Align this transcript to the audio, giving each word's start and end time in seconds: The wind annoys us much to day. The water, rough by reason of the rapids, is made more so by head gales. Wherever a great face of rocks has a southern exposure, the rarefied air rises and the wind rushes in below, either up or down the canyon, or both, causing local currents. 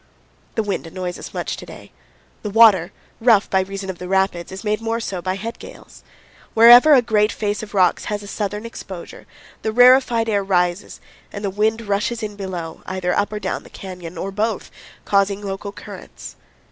The 0.55 0.63
wind 0.63 0.87
annoys 0.87 1.19
us 1.19 1.31
much 1.31 1.55
to 1.57 1.63
day. 1.67 1.91
The 2.41 2.49
water, 2.49 2.91
rough 3.19 3.47
by 3.51 3.59
reason 3.59 3.87
of 3.87 3.99
the 3.99 4.07
rapids, 4.07 4.51
is 4.51 4.63
made 4.63 4.81
more 4.81 4.99
so 4.99 5.21
by 5.21 5.35
head 5.35 5.59
gales. 5.59 6.01
Wherever 6.55 6.95
a 6.95 7.03
great 7.03 7.31
face 7.31 7.61
of 7.61 7.75
rocks 7.75 8.05
has 8.05 8.23
a 8.23 8.27
southern 8.27 8.65
exposure, 8.65 9.27
the 9.61 9.71
rarefied 9.71 10.27
air 10.27 10.43
rises 10.43 11.01
and 11.31 11.45
the 11.45 11.51
wind 11.51 11.81
rushes 11.81 12.23
in 12.23 12.35
below, 12.35 12.81
either 12.87 13.15
up 13.15 13.31
or 13.31 13.37
down 13.39 13.61
the 13.61 13.69
canyon, 13.69 14.17
or 14.17 14.31
both, 14.31 14.71
causing 15.05 15.39
local 15.45 15.71
currents. 15.71 16.35